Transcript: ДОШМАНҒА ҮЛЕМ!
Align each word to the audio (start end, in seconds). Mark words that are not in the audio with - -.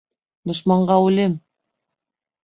ДОШМАНҒА 0.51 0.95
ҮЛЕМ! 1.03 1.35